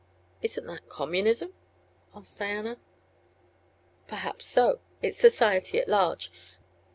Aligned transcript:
"Isn't 0.41 0.65
that 0.65 0.89
communism?" 0.89 1.53
asked 2.15 2.39
Diana. 2.39 2.79
"Perhaps 4.07 4.47
so. 4.47 4.79
It's 5.03 5.17
society 5.19 5.77
at 5.79 5.87
large. 5.87 6.31